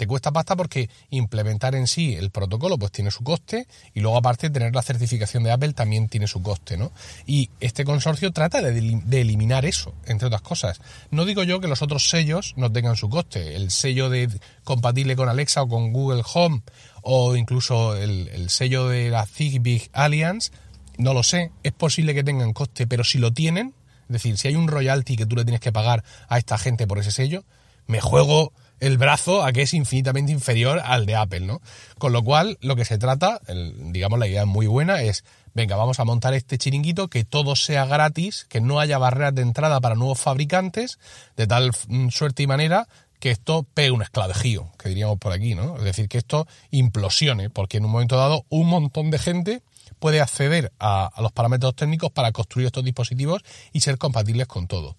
te 0.00 0.06
cuesta 0.06 0.32
pasta 0.32 0.56
porque 0.56 0.88
implementar 1.10 1.74
en 1.74 1.86
sí 1.86 2.14
el 2.14 2.30
protocolo 2.30 2.78
pues 2.78 2.90
tiene 2.90 3.10
su 3.10 3.22
coste 3.22 3.66
y 3.92 4.00
luego 4.00 4.16
aparte 4.16 4.48
tener 4.48 4.74
la 4.74 4.80
certificación 4.80 5.42
de 5.42 5.52
Apple 5.52 5.74
también 5.74 6.08
tiene 6.08 6.26
su 6.26 6.40
coste, 6.40 6.78
¿no? 6.78 6.90
Y 7.26 7.50
este 7.60 7.84
consorcio 7.84 8.32
trata 8.32 8.62
de, 8.62 9.20
eliminar 9.20 9.66
eso, 9.66 9.92
entre 10.06 10.28
otras 10.28 10.40
cosas. 10.40 10.80
No 11.10 11.26
digo 11.26 11.42
yo 11.42 11.60
que 11.60 11.68
los 11.68 11.82
otros 11.82 12.08
sellos 12.08 12.54
no 12.56 12.72
tengan 12.72 12.96
su 12.96 13.10
coste, 13.10 13.56
el 13.56 13.70
sello 13.70 14.08
de 14.08 14.30
compatible 14.64 15.16
con 15.16 15.28
Alexa 15.28 15.60
o 15.60 15.68
con 15.68 15.92
Google 15.92 16.22
Home 16.32 16.62
o 17.02 17.36
incluso 17.36 17.94
el, 17.94 18.28
el 18.28 18.48
sello 18.48 18.88
de 18.88 19.10
la 19.10 19.26
Zigbee 19.26 19.90
Alliance, 19.92 20.50
no 20.96 21.12
lo 21.12 21.22
sé, 21.22 21.50
es 21.62 21.72
posible 21.72 22.14
que 22.14 22.24
tengan 22.24 22.54
coste, 22.54 22.86
pero 22.86 23.04
si 23.04 23.18
lo 23.18 23.34
tienen, 23.34 23.74
es 24.04 24.14
decir, 24.14 24.38
si 24.38 24.48
hay 24.48 24.56
un 24.56 24.66
royalty 24.66 25.16
que 25.16 25.26
tú 25.26 25.36
le 25.36 25.44
tienes 25.44 25.60
que 25.60 25.72
pagar 25.72 26.04
a 26.30 26.38
esta 26.38 26.56
gente 26.56 26.86
por 26.86 26.98
ese 26.98 27.10
sello, 27.10 27.44
me 27.86 28.00
juego 28.00 28.54
el 28.80 28.98
brazo 28.98 29.44
a 29.44 29.52
que 29.52 29.62
es 29.62 29.74
infinitamente 29.74 30.32
inferior 30.32 30.80
al 30.84 31.06
de 31.06 31.16
Apple, 31.16 31.40
¿no? 31.40 31.60
Con 31.98 32.12
lo 32.12 32.22
cual, 32.24 32.58
lo 32.60 32.76
que 32.76 32.84
se 32.84 32.98
trata, 32.98 33.40
digamos, 33.46 34.18
la 34.18 34.26
idea 34.26 34.46
muy 34.46 34.66
buena 34.66 35.02
es, 35.02 35.24
venga, 35.54 35.76
vamos 35.76 36.00
a 36.00 36.04
montar 36.04 36.34
este 36.34 36.58
chiringuito, 36.58 37.08
que 37.08 37.24
todo 37.24 37.56
sea 37.56 37.84
gratis, 37.84 38.46
que 38.48 38.60
no 38.60 38.80
haya 38.80 38.98
barreras 38.98 39.34
de 39.34 39.42
entrada 39.42 39.80
para 39.80 39.94
nuevos 39.94 40.18
fabricantes, 40.18 40.98
de 41.36 41.46
tal 41.46 41.70
mm, 41.88 42.08
suerte 42.08 42.42
y 42.42 42.46
manera 42.46 42.88
que 43.20 43.30
esto 43.30 43.66
pegue 43.74 43.90
un 43.90 44.02
esclavejío, 44.02 44.72
que 44.78 44.88
diríamos 44.88 45.18
por 45.18 45.32
aquí, 45.32 45.54
¿no? 45.54 45.76
Es 45.76 45.84
decir, 45.84 46.08
que 46.08 46.18
esto 46.18 46.48
implosione, 46.70 47.50
porque 47.50 47.76
en 47.76 47.84
un 47.84 47.92
momento 47.92 48.16
dado 48.16 48.46
un 48.48 48.66
montón 48.66 49.10
de 49.10 49.18
gente 49.18 49.62
puede 49.98 50.22
acceder 50.22 50.72
a, 50.80 51.12
los 51.18 51.30
parámetros 51.30 51.76
técnicos 51.76 52.10
para 52.10 52.32
construir 52.32 52.66
estos 52.66 52.82
dispositivos 52.82 53.42
y 53.72 53.80
ser 53.82 53.98
compatibles 53.98 54.46
con 54.46 54.66
todo. 54.66 54.96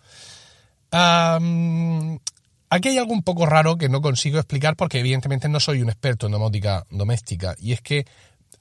Aquí 2.73 2.88
hay 2.88 2.97
algo 3.00 3.12
un 3.12 3.21
poco 3.21 3.45
raro 3.45 3.77
que 3.77 3.89
no 3.89 4.01
consigo 4.01 4.39
explicar 4.39 4.77
porque 4.77 5.01
evidentemente 5.01 5.50
no 5.50 5.59
soy 5.59 5.81
un 5.81 5.89
experto 5.89 6.27
en 6.27 6.31
domótica 6.31 6.85
doméstica 6.89 7.53
y 7.59 7.73
es 7.73 7.81
que 7.81 8.06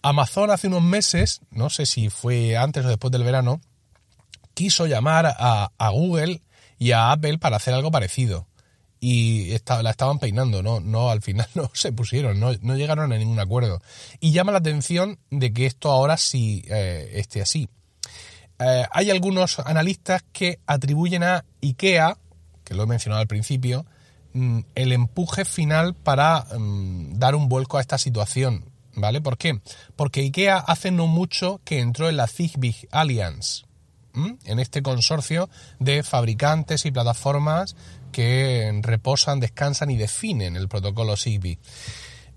Amazon 0.02 0.50
hace 0.50 0.66
unos 0.66 0.82
meses, 0.82 1.42
no 1.52 1.70
sé 1.70 1.86
si 1.86 2.10
fue 2.10 2.56
antes 2.56 2.84
o 2.84 2.88
después 2.88 3.12
del 3.12 3.22
verano, 3.22 3.60
quiso 4.52 4.88
llamar 4.88 5.32
a, 5.38 5.90
Google 5.92 6.42
y 6.76 6.90
a 6.90 7.12
Apple 7.12 7.38
para 7.38 7.58
hacer 7.58 7.72
algo 7.72 7.92
parecido 7.92 8.48
y 8.98 9.54
la 9.68 9.90
estaban 9.90 10.18
peinando, 10.18 10.60
no, 10.60 10.80
no, 10.80 11.10
al 11.10 11.22
final 11.22 11.46
no 11.54 11.70
se 11.72 11.92
pusieron, 11.92 12.40
no, 12.40 12.52
no, 12.62 12.76
llegaron 12.76 13.12
a 13.12 13.16
ningún 13.16 13.38
acuerdo. 13.38 13.80
Y 14.18 14.32
llama 14.32 14.50
la 14.50 14.58
atención 14.58 15.20
de 15.30 15.52
que 15.52 15.66
esto 15.66 15.92
ahora 15.92 16.16
sí 16.16 16.64
eh, 16.66 17.12
esté 17.14 17.42
así. 17.42 17.68
Eh, 18.58 18.84
hay 18.90 19.10
algunos 19.10 19.60
analistas 19.60 20.24
que 20.32 20.58
atribuyen 20.66 21.22
a 21.22 21.44
IKEA, 21.62 22.18
que 22.64 22.74
lo 22.74 22.82
he 22.82 22.86
mencionado 22.86 23.22
al 23.22 23.28
principio, 23.28 23.86
el 24.32 24.92
empuje 24.92 25.44
final 25.44 25.94
para 25.94 26.46
mm, 26.58 27.18
dar 27.18 27.34
un 27.34 27.48
vuelco 27.48 27.78
a 27.78 27.80
esta 27.80 27.98
situación. 27.98 28.64
¿Vale? 28.94 29.20
¿Por 29.20 29.38
qué? 29.38 29.60
Porque 29.94 30.20
IKEA 30.20 30.58
hace 30.58 30.90
no 30.90 31.06
mucho 31.06 31.60
que 31.64 31.78
entró 31.78 32.08
en 32.08 32.16
la 32.16 32.26
Zigbee 32.26 32.88
Alliance, 32.90 33.62
en 34.12 34.58
este 34.58 34.82
consorcio 34.82 35.48
de 35.78 36.02
fabricantes 36.02 36.84
y 36.84 36.90
plataformas 36.90 37.76
que 38.10 38.80
reposan, 38.82 39.38
descansan 39.38 39.90
y 39.90 39.96
definen 39.96 40.56
el 40.56 40.68
protocolo 40.68 41.16
Zigbee. 41.16 41.58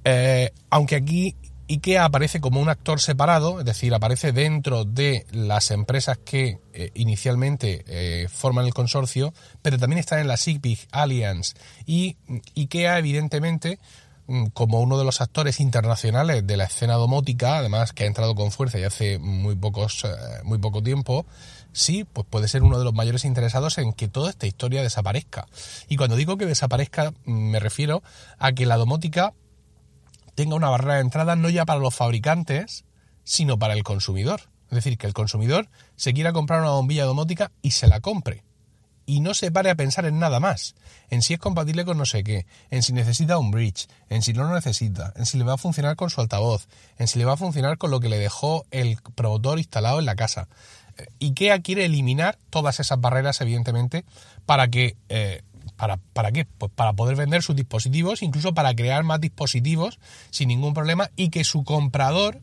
Eh, 0.04 0.52
aunque 0.70 0.96
aquí 0.96 1.36
IKEA 1.74 2.06
aparece 2.06 2.40
como 2.40 2.62
un 2.62 2.70
actor 2.70 3.02
separado, 3.02 3.60
es 3.60 3.66
decir, 3.66 3.94
aparece 3.94 4.32
dentro 4.32 4.86
de 4.86 5.26
las 5.32 5.72
empresas 5.72 6.18
que 6.18 6.60
eh, 6.74 6.92
inicialmente 6.94 7.84
eh, 7.88 8.28
forman 8.30 8.66
el 8.66 8.74
consorcio, 8.74 9.34
pero 9.62 9.80
también 9.80 10.00
está 10.00 10.22
en 10.22 10.28
la 10.28 10.38
Zigbee 10.38 10.80
Alliance. 10.92 11.56
Y 11.86 12.18
IKEA, 12.56 13.00
evidentemente, 13.00 13.80
mm, 14.28 14.48
como 14.48 14.82
uno 14.82 14.98
de 14.98 15.04
los 15.04 15.22
actores 15.22 15.60
internacionales 15.60 16.46
de 16.46 16.58
la 16.58 16.66
escena 16.66 16.94
domótica, 16.94 17.58
además 17.58 17.92
que 17.92 18.04
ha 18.04 18.08
entrado 18.08 18.36
con 18.36 18.52
fuerza 18.52 18.78
y 18.80 18.84
hace 18.84 19.18
muy, 19.18 19.56
pocos, 19.56 20.06
eh, 20.06 20.10
muy 20.44 20.60
poco 20.60 20.84
tiempo, 20.84 21.26
sí, 21.72 22.04
pues 22.04 22.28
puede 22.30 22.48
ser 22.48 22.62
uno 22.62 22.78
de 22.78 22.86
los 22.86 22.94
mayores 22.94 23.26
interesados 23.26 23.80
en 23.80 23.94
que 23.94 24.08
toda 24.08 24.30
esta 24.30 24.46
historia 24.46 24.84
desaparezca. 24.84 25.48
Y 25.88 25.98
cuando 25.98 26.16
digo 26.18 26.38
que 26.38 26.46
desaparezca, 26.46 27.12
mm, 27.26 27.32
me 27.32 27.60
refiero 27.60 28.04
a 28.38 28.52
que 28.52 28.68
la 28.68 28.78
domótica 28.78 29.34
tenga 30.36 30.56
una 30.56 30.70
barrera 30.70 30.96
de 30.96 31.02
entrada 31.02 31.36
no 31.36 31.50
ya 31.50 31.66
para 31.66 31.80
los 31.80 31.96
fabricantes, 31.96 32.86
sino 33.24 33.58
para 33.58 33.74
el 33.74 33.84
consumidor. 33.84 34.42
Es 34.70 34.76
decir, 34.76 34.98
que 34.98 35.08
el 35.08 35.14
consumidor 35.14 35.70
se 35.96 36.14
quiera 36.14 36.34
comprar 36.34 36.62
una 36.62 36.72
bombilla 36.72 37.06
domótica 37.06 37.52
y 37.62 37.72
se 37.72 37.88
la 37.88 38.00
compre. 38.00 38.44
Y 39.06 39.20
no 39.20 39.34
se 39.34 39.52
pare 39.52 39.70
a 39.70 39.76
pensar 39.76 40.06
en 40.06 40.18
nada 40.18 40.40
más. 40.40 40.76
En 41.10 41.22
si 41.22 41.34
es 41.34 41.40
compatible 41.40 41.86
con 41.86 41.98
no 41.98 42.06
sé 42.06 42.24
qué, 42.24 42.48
en 42.72 42.82
si 42.84 42.94
necesita 42.94 43.38
un 43.38 43.52
bridge, 43.52 43.88
en 44.10 44.22
si 44.22 44.34
no 44.34 44.44
lo 44.46 44.54
necesita, 44.54 45.14
en 45.16 45.26
si 45.26 45.38
le 45.38 45.44
va 45.44 45.54
a 45.54 45.58
funcionar 45.58 45.96
con 45.96 46.10
su 46.10 46.22
altavoz, 46.22 46.68
en 46.98 47.08
si 47.08 47.20
le 47.20 47.26
va 47.26 47.34
a 47.34 47.38
funcionar 47.38 47.78
con 47.78 47.92
lo 47.92 48.00
que 48.00 48.10
le 48.10 48.18
dejó 48.18 48.66
el 48.72 48.98
promotor 49.14 49.60
instalado 49.60 50.00
en 50.00 50.06
la 50.06 50.16
casa. 50.16 50.48
Eh, 50.98 51.08
IKEA 51.20 51.62
quiere 51.62 51.86
eliminar 51.86 52.40
todas 52.50 52.80
esas 52.80 53.00
barreras, 53.00 53.42
evidentemente, 53.42 54.06
para 54.46 54.70
que 54.70 54.96
eh, 55.10 55.44
¿Para, 55.76 55.98
¿Para 55.98 56.32
qué? 56.32 56.46
Pues 56.46 56.72
para 56.74 56.94
poder 56.94 57.16
vender 57.16 57.42
sus 57.42 57.56
dispositivos, 57.56 58.22
incluso 58.22 58.54
para 58.54 58.76
crear 58.76 59.04
más 59.04 59.20
dispositivos 59.20 60.00
sin 60.30 60.50
ningún 60.50 60.74
problema 60.74 61.10
y 61.16 61.30
que 61.30 61.44
su 61.44 61.64
comprador 61.64 62.40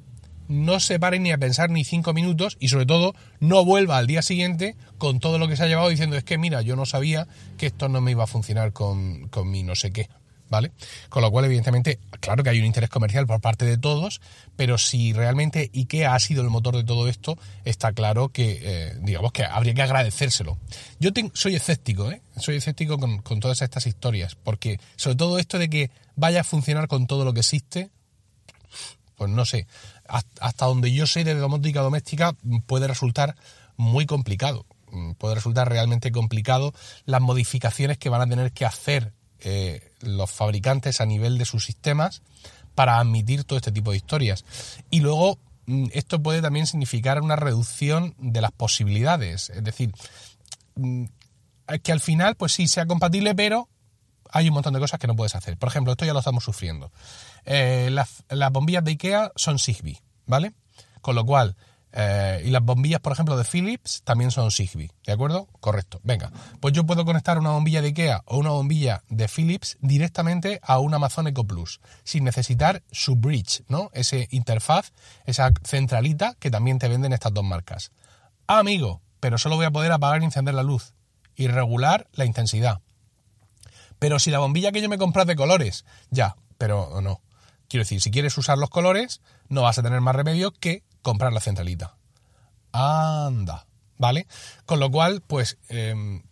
no 0.51 0.81
se 0.81 0.99
pare 0.99 1.21
ni 1.21 1.31
a 1.31 1.39
pensar 1.39 1.71
ni 1.71 1.85
cinco 1.85 2.13
minutos 2.13 2.57
y 2.59 2.69
sobre 2.69 2.85
todo 2.85 3.15
no 3.39 3.65
vuelva 3.65 3.99
al 3.99 4.09
día 4.09 4.21
siguiente 4.21 4.75
con 4.99 5.21
todo 5.21 5.39
lo 5.39 5.47
que 5.47 5.57
se 5.57 5.63
ha 5.63 5.69
llevado 5.69 5.89
diciendo 5.89 6.17
es 6.17 6.25
que 6.25 6.39
mira, 6.39 6.61
yo 6.61 6.75
no 6.75 6.87
sabía 6.87 7.29
que 7.57 7.67
esto 7.67 7.89
no 7.89 8.01
me 8.01 8.11
iba 8.11 8.25
a 8.25 8.27
funcionar 8.27 8.73
con, 8.73 9.29
con 9.29 9.49
mi 9.49 9.63
no 9.63 9.77
sé 9.77 9.93
qué. 9.93 10.09
¿Vale? 10.51 10.73
Con 11.09 11.23
lo 11.23 11.31
cual, 11.31 11.45
evidentemente, 11.45 12.01
claro 12.19 12.43
que 12.43 12.51
hay 12.51 12.59
un 12.59 12.67
interés 12.67 12.91
comercial 12.91 13.25
por 13.25 13.41
parte 13.41 13.65
de 13.65 13.79
todos, 13.79 14.21
pero 14.57 14.79
si 14.79 15.13
realmente 15.13 15.71
IKEA 15.73 16.13
ha 16.13 16.19
sido 16.19 16.43
el 16.43 16.51
motor 16.51 16.77
de 16.77 16.83
todo 16.83 17.07
esto, 17.07 17.39
está 17.65 17.93
claro 17.93 18.31
que, 18.31 18.59
eh, 18.61 18.95
digamos 19.01 19.31
que 19.31 19.45
habría 19.45 19.75
que 19.75 19.83
agradecérselo. 19.83 20.59
Yo 20.99 21.11
soy 21.35 21.55
escéptico, 21.55 22.11
¿eh? 22.11 22.21
Soy 22.37 22.57
escéptico 22.57 22.99
con, 22.99 23.23
con 23.23 23.39
todas 23.39 23.63
estas 23.63 23.87
historias, 23.87 24.35
porque 24.35 24.81
sobre 24.97 25.17
todo 25.17 25.39
esto 25.39 25.57
de 25.57 25.71
que 25.71 25.91
vaya 26.17 26.41
a 26.41 26.45
funcionar 26.45 26.89
con 26.89 27.07
todo 27.07 27.25
lo 27.25 27.33
que 27.33 27.41
existe, 27.41 27.91
pues 29.15 29.31
no 29.31 29.45
sé, 29.45 29.69
hasta 30.41 30.67
donde 30.67 30.93
yo 30.93 31.07
sé 31.07 31.23
de 31.25 31.35
domótica 31.35 31.83
doméstica 31.83 32.35
puede 32.67 32.89
resultar 32.89 33.37
muy 33.77 34.05
complicado. 34.07 34.67
Puede 35.19 35.37
resultar 35.37 35.69
realmente 35.69 36.11
complicado 36.11 36.73
las 37.05 37.21
modificaciones 37.21 37.99
que 37.99 38.09
van 38.09 38.23
a 38.23 38.27
tener 38.27 38.51
que 38.53 38.65
hacer 38.65 39.13
eh, 39.43 39.93
los 40.01 40.31
fabricantes 40.31 41.01
a 41.01 41.07
nivel 41.07 41.39
de 41.39 41.45
sus 41.45 41.65
sistemas 41.65 42.23
para 42.75 42.99
admitir 42.99 43.45
todo 43.45 43.57
este 43.57 43.73
tipo 43.73 43.91
de 43.91 43.99
historias. 43.99 44.45
Y 44.91 45.01
luego 45.01 45.39
mm, 45.67 45.87
esto 45.93 46.23
puede 46.23 46.43
también 46.43 46.67
significar 46.67 47.21
una 47.21 47.37
reducción 47.37 48.15
de 48.19 48.41
las 48.41 48.53
posibilidades. 48.53 49.51
Es 49.51 49.65
decir, 49.65 49.93
mm, 50.77 51.05
que 51.83 51.93
al 51.93 52.01
final, 52.01 52.37
pues 52.37 52.53
sí, 52.53 52.69
sea 52.69 52.87
compatible, 52.87 53.35
pero 53.35 53.69
hay 54.33 54.49
un 54.49 54.55
montón 54.55 54.75
de 54.75 54.81
cosas 54.81 54.99
que 54.99 55.07
no 55.07 55.17
puedes 55.17 55.35
hacer. 55.35 55.57
Por 55.57 55.69
ejemplo, 55.69 55.93
esto 55.93 56.05
ya 56.05 56.13
lo 56.13 56.21
estamos 56.21 56.45
sufriendo. 56.45 56.93
Eh, 57.45 57.91
las, 57.91 58.25
bombillas 58.53 58.85
de 58.85 58.93
IKEA 58.93 59.33
son 59.37 59.59
Zigbee, 59.59 60.01
¿vale? 60.27 60.53
Con 61.01 61.15
lo 61.15 61.25
cual, 61.25 61.57
eh, 61.93 62.43
y 62.45 62.51
las 62.51 62.63
bombillas, 62.63 63.01
por 63.01 63.13
ejemplo, 63.13 63.37
de 63.37 63.45
Philips 63.45 64.03
también 64.05 64.31
son 64.31 64.51
Zigbee, 64.51 64.91
¿de 65.05 65.13
acuerdo? 65.13 65.49
Correcto. 65.61 66.01
Venga, 66.05 66.31
pues 66.61 66.73
yo 66.73 66.85
puedo 66.85 67.05
conectar 67.05 67.39
una 67.39 67.51
bombilla 67.51 67.83
de 67.83 67.89
IKEA 67.89 68.23
o 68.27 68.39
una 68.39 68.51
bombilla 68.51 69.03
de 69.09 69.29
Philips 69.29 69.77
directamente 69.81 70.61
a 70.63 70.79
un 70.79 70.95
Amazon 70.95 71.27
Eco 71.27 71.45
Plus, 71.45 71.81
sin 72.05 72.25
necesitar 72.25 72.83
su 72.93 73.17
bridge, 73.17 73.65
¿no? 73.69 73.91
Ese 73.93 74.29
interfaz, 74.31 74.93
esa 75.25 75.51
centralita 75.65 76.37
que 76.39 76.51
también 76.51 76.79
te 76.79 76.89
venden 76.89 77.13
estas 77.13 77.35
dos 77.35 77.45
marcas. 77.45 77.91
Ah, 78.47 78.59
amigo, 78.59 79.03
pero 79.19 79.39
solo 79.39 79.57
voy 79.57 79.67
a 79.67 79.71
poder 79.71 79.93
apagar 79.93 80.23
y 80.23 80.27
encender 80.27 80.55
la 80.55 80.63
luz 80.63 80.95
y 81.35 81.49
regular 81.49 82.09
la 82.13 82.25
intensidad. 82.25 82.81
Pero 83.99 84.19
si 84.19 84.31
la 84.31 84.39
bombilla 84.39 84.73
que 84.73 84.81
yo 84.81 84.89
me 84.89 84.99
compré 84.99 85.25
de 85.25 85.37
colores, 85.37 85.85
ya, 86.11 86.37
pero 86.57 87.01
no. 87.01 87.21
Quiero 87.69 87.83
decir, 87.83 88.01
si 88.01 88.11
quieres 88.11 88.37
usar 88.39 88.59
los 88.59 88.71
colores, 88.71 89.21
no 89.49 89.63
vas 89.63 89.79
a 89.79 89.83
tener 89.83 90.01
más 90.01 90.17
remedio 90.17 90.53
que 90.53 90.83
comprar 91.03 91.33
la 91.33 91.41
centralita. 91.41 91.97
Anda, 92.73 93.67
¿vale? 93.99 94.27
Con 94.67 94.81
lo 94.81 94.91
cual, 94.91 95.23
pues 95.27 95.59
em, 95.69 96.23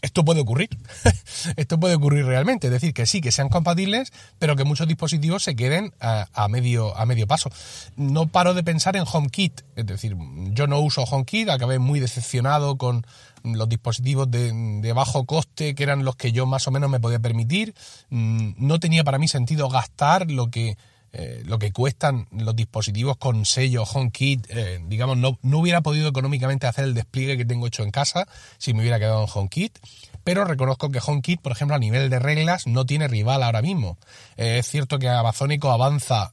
esto 0.00 0.24
puede 0.24 0.40
ocurrir. 0.40 0.70
esto 1.56 1.80
puede 1.80 1.96
ocurrir 1.96 2.24
realmente. 2.24 2.68
Es 2.68 2.72
decir, 2.72 2.94
que 2.94 3.06
sí, 3.06 3.20
que 3.20 3.32
sean 3.32 3.48
compatibles, 3.48 4.12
pero 4.38 4.54
que 4.54 4.64
muchos 4.64 4.86
dispositivos 4.86 5.42
se 5.42 5.56
queden 5.56 5.92
a, 6.00 6.48
medio, 6.48 6.96
a 6.96 7.04
medio 7.04 7.26
paso. 7.26 7.50
No 7.96 8.28
paro 8.28 8.54
de 8.54 8.62
pensar 8.62 8.96
en 8.96 9.04
HomeKit. 9.10 9.62
Es 9.74 9.86
decir, 9.86 10.16
yo 10.52 10.66
no 10.68 10.78
uso 10.80 11.02
HomeKit, 11.02 11.48
acabé 11.48 11.80
muy 11.80 11.98
decepcionado 11.98 12.78
con 12.78 13.04
los 13.42 13.68
dispositivos 13.68 14.30
de, 14.30 14.52
de, 14.52 14.92
bajo 14.92 15.24
coste, 15.24 15.74
que 15.74 15.82
eran 15.82 16.04
los 16.04 16.16
que 16.16 16.30
yo 16.30 16.46
más 16.46 16.68
o 16.68 16.70
menos 16.70 16.90
me 16.90 17.00
podía 17.00 17.18
permitir. 17.18 17.74
Mm, 18.10 18.52
no 18.56 18.78
tenía 18.78 19.02
para 19.02 19.18
mí 19.18 19.26
sentido 19.26 19.68
gastar 19.68 20.30
lo 20.30 20.48
que 20.48 20.76
eh, 21.12 21.42
lo 21.46 21.58
que 21.58 21.72
cuestan 21.72 22.28
los 22.30 22.54
dispositivos 22.54 23.16
con 23.16 23.46
sello 23.46 23.84
HomeKit, 23.84 24.46
eh, 24.50 24.78
digamos, 24.86 25.16
no, 25.16 25.38
no, 25.42 25.58
hubiera 25.58 25.80
podido 25.80 26.08
económicamente 26.08 26.66
hacer 26.66 26.84
el 26.84 26.94
despliegue 26.94 27.38
que 27.38 27.46
tengo 27.46 27.66
hecho 27.66 27.82
en 27.82 27.90
casa 27.90 28.28
si 28.58 28.74
me 28.74 28.80
hubiera 28.80 28.98
quedado 28.98 29.22
en 29.22 29.28
HomeKit. 29.32 29.78
Pero 30.22 30.44
reconozco 30.44 30.90
que 30.90 31.00
HomeKit, 31.04 31.40
por 31.40 31.52
ejemplo, 31.52 31.74
a 31.74 31.78
nivel 31.78 32.10
de 32.10 32.18
reglas, 32.18 32.66
no 32.66 32.84
tiene 32.84 33.08
rival 33.08 33.42
ahora 33.42 33.62
mismo. 33.62 33.96
Eh, 34.36 34.58
es 34.58 34.68
cierto 34.68 34.98
que 34.98 35.08
Amazonico 35.08 35.70
avanza 35.70 36.32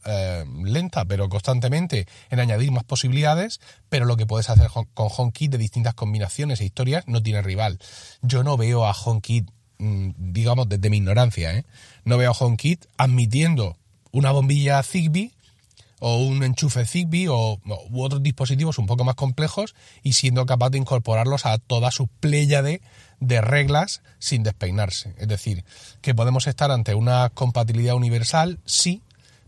lenta, 0.64 1.06
pero 1.06 1.30
constantemente 1.30 2.08
en 2.30 2.42
añadir 2.42 2.72
más 2.72 2.84
posibilidades, 2.84 3.62
pero 3.88 4.06
lo 4.06 4.18
que 4.18 4.26
puedes 4.26 4.50
hacer 4.50 4.70
con 4.70 4.88
HomeKit 4.96 5.52
de 5.52 5.58
distintas 5.58 5.94
combinaciones 5.94 6.60
e 6.60 6.66
historias 6.66 7.08
no 7.08 7.24
tiene 7.24 7.42
rival. 7.42 7.80
Yo 8.22 8.44
no 8.44 8.58
veo 8.58 8.86
a 8.86 8.92
HomeKit, 8.92 9.50
mm, 9.78 10.10
digamos, 10.18 10.68
desde 10.68 10.90
mi 10.90 10.98
ignorancia, 10.98 11.64
no 12.04 12.18
veo 12.18 12.32
a 12.32 12.36
HomeKit 12.38 12.86
admitiendo 12.98 13.78
una 14.16 14.32
bombilla 14.32 14.82
Zigbee 14.82 15.34
o 16.00 16.16
un 16.16 16.42
enchufe 16.44 16.86
Zigbee 16.86 17.28
o, 17.28 17.60
u 17.90 18.02
otros 18.02 18.24
dispositivos 18.24 18.78
un 18.80 18.86
poco 18.86 19.04
más 19.04 19.16
complejos 19.16 19.76
y 20.04 20.14
siendo 20.14 20.46
capaz 20.46 20.70
de 20.70 20.78
incorporarlos 20.78 21.46
a 21.46 21.58
toda 21.58 21.92
su 21.92 22.08
pléyade 22.08 22.82
de 23.20 23.42
reglas 23.42 24.02
sin 24.18 24.44
despeinarse. 24.44 25.14
Es 25.18 25.28
decir, 25.28 25.66
que 26.02 26.16
podemos 26.16 26.48
estar 26.48 26.72
ante 26.72 26.96
una 26.96 27.30
compatibilidad 27.30 27.96
universal, 27.96 28.60
sí, 28.66 29.02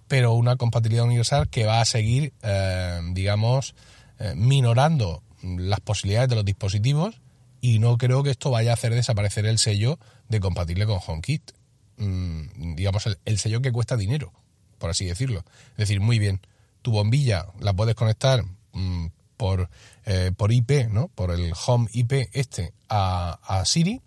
pero 0.10 0.34
una 0.34 0.58
compatibilidad 0.58 1.06
universal 1.06 1.48
que 1.48 1.66
va 1.66 1.80
a 1.80 1.86
seguir, 1.86 2.34
eh, 2.44 3.00
digamos, 3.14 3.74
eh, 4.20 4.34
minorando 4.36 5.24
las 5.42 5.80
posibilidades 5.80 6.28
de 6.28 6.36
los 6.36 6.46
dispositivos 6.46 7.22
y 7.62 7.80
no 7.80 7.98
creo 7.98 8.22
que 8.22 8.32
esto 8.32 8.52
vaya 8.52 8.72
a 8.72 8.74
hacer 8.74 8.94
desaparecer 8.94 9.46
el 9.46 9.60
sello 9.60 9.98
de 10.28 10.42
compatible 10.42 10.86
con 10.86 11.00
HomeKit. 11.06 11.52
Mm, 11.96 12.76
digamos, 12.76 13.08
el 13.24 13.38
sello 13.40 13.62
que 13.62 13.72
cuesta 13.72 13.96
dinero 13.96 14.34
por 14.78 14.90
así 14.90 15.06
decirlo. 15.06 15.44
Es 15.72 15.78
decir, 15.78 16.00
muy 16.00 16.20
bien, 16.20 16.42
tu 16.82 16.92
bombilla 16.92 17.48
la 17.60 17.74
puedes 17.74 17.96
conectar 17.96 18.44
mm, 18.74 19.08
por, 19.38 19.70
eh, 20.06 20.32
por 20.36 20.52
IP, 20.52 20.90
¿no? 20.90 21.10
Por 21.10 21.32
el 21.32 21.54
home 21.66 21.88
IP 21.94 22.30
este 22.34 22.74
a, 22.90 23.40
a, 23.44 23.66
Siri, 23.66 24.02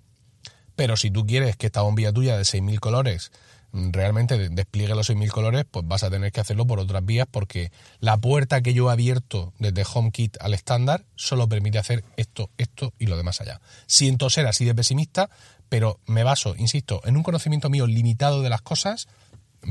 pero 0.77 0.97
si 0.97 1.11
tú 1.11 1.27
quieres 1.27 1.57
que 1.57 1.67
esta 1.67 1.83
bombilla 1.83 2.13
tuya 2.13 2.37
de 2.37 2.43
6.000 2.43 2.79
colores 2.81 3.33
mm, 3.73 3.91
realmente 3.93 4.49
despliegue 4.49 4.95
los 4.95 5.09
6.000 5.09 5.31
colores, 5.31 5.65
pues 5.71 5.87
vas 5.87 6.03
a 6.03 6.11
tener 6.11 6.33
que 6.33 6.41
hacerlo 6.41 6.67
por 6.67 6.81
otras 6.81 7.05
vías 7.05 7.29
porque 7.31 7.71
la 8.01 8.17
puerta 8.17 8.61
que 8.61 8.75
yo 8.75 8.89
he 8.89 8.93
abierto 8.93 9.53
desde 9.59 9.85
HomeKit 9.85 10.37
al 10.41 10.55
estándar 10.55 11.05
solo 11.17 11.49
permite 11.49 11.79
hacer 11.79 12.05
esto, 12.17 12.51
esto 12.59 12.93
y 12.99 13.07
lo 13.07 13.17
demás 13.17 13.41
allá. 13.41 13.61
Siento 13.87 14.31
ser 14.31 14.47
así 14.47 14.65
de 14.65 14.75
pesimista, 14.75 15.31
pero 15.69 16.01
me 16.07 16.25
baso, 16.25 16.57
insisto, 16.57 17.01
en 17.05 17.17
un 17.17 17.23
conocimiento 17.23 17.71
mío 17.71 17.87
limitado 17.87 18.43
de 18.43 18.49
las 18.49 18.63
cosas 18.63 19.07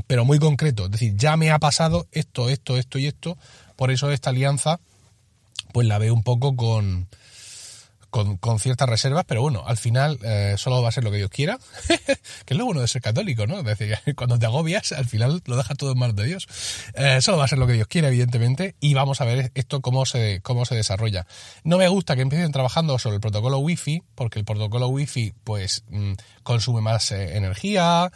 pero 0.06 0.24
muy 0.24 0.38
concreto. 0.38 0.86
Es 0.86 0.90
decir, 0.92 1.14
ya 1.16 1.36
me 1.36 1.50
ha 1.50 1.58
pasado 1.58 2.06
esto, 2.12 2.48
esto, 2.48 2.76
esto 2.76 2.98
y 2.98 3.06
esto. 3.06 3.38
Por 3.76 3.90
eso 3.90 4.10
esta 4.10 4.30
alianza, 4.30 4.80
pues 5.72 5.86
la 5.86 5.98
veo 5.98 6.14
un 6.14 6.22
poco 6.22 6.56
con, 6.56 7.08
con, 8.10 8.58
ciertas 8.58 8.88
reservas, 8.88 9.24
pero 9.26 9.40
bueno, 9.40 9.62
al 9.66 9.76
final 9.76 10.18
eh, 10.22 10.54
solo 10.58 10.82
va 10.82 10.88
a 10.88 10.92
ser 10.92 11.04
lo 11.04 11.10
que 11.10 11.18
Dios 11.18 11.30
quiera, 11.30 11.58
que 12.44 12.54
es 12.54 12.56
lo 12.56 12.64
bueno 12.64 12.80
de 12.80 12.88
ser 12.88 13.00
católico, 13.00 13.46
¿no? 13.46 13.60
Es 13.60 13.64
decir, 13.64 13.96
cuando 14.16 14.38
te 14.38 14.46
agobias, 14.46 14.92
al 14.92 15.06
final 15.06 15.40
lo 15.46 15.56
dejas 15.56 15.76
todo 15.76 15.92
en 15.92 15.98
manos 15.98 16.16
de 16.16 16.24
Dios. 16.24 16.48
Eh, 16.94 17.20
solo 17.22 17.38
va 17.38 17.44
a 17.44 17.48
ser 17.48 17.58
lo 17.58 17.66
que 17.66 17.74
Dios 17.74 17.86
quiera, 17.86 18.08
evidentemente, 18.08 18.74
y 18.80 18.94
vamos 18.94 19.20
a 19.20 19.24
ver 19.24 19.52
esto 19.54 19.80
cómo 19.80 20.04
se, 20.06 20.40
cómo 20.42 20.64
se 20.64 20.74
desarrolla. 20.74 21.26
No 21.64 21.78
me 21.78 21.88
gusta 21.88 22.16
que 22.16 22.22
empiecen 22.22 22.52
trabajando 22.52 22.98
sobre 22.98 23.16
el 23.16 23.20
protocolo 23.20 23.58
Wi-Fi, 23.58 24.02
porque 24.14 24.38
el 24.40 24.44
protocolo 24.44 24.88
Wi-Fi, 24.88 25.34
pues, 25.44 25.84
mm, 25.88 26.12
consume 26.42 26.80
más 26.80 27.12
eh, 27.12 27.36
energía, 27.36 28.10